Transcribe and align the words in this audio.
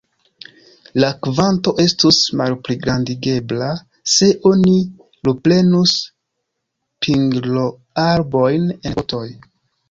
La 1.01 1.09
kvanto 1.25 1.73
estus 1.83 2.21
malpligrandigebla, 2.39 3.67
se 4.13 4.29
oni 4.53 4.73
luprenus 5.29 5.93
pingloarbojn 7.09 8.67
en 8.79 8.99
potoj. 8.99 9.25